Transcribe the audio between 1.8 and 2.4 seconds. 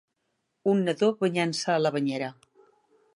la banyera.